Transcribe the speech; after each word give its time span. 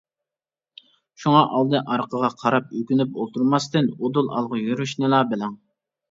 شۇڭا 1.23 1.41
ئالدى-ئارقىغا 1.57 2.29
قاراپ 2.43 2.73
ئۆكۈنۈپ 2.79 3.19
ئولتۇرماستىن، 3.25 3.91
ئۇدۇل 3.99 4.31
ئالغا 4.39 4.63
يۈرۈشنىلا 4.63 5.21
بىلىڭ. 5.35 5.55